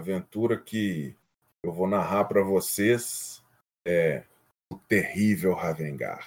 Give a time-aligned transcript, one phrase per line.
[0.00, 1.14] A aventura que
[1.62, 3.44] eu vou narrar para vocês
[3.86, 4.22] é
[4.72, 6.26] o terrível Ravengar.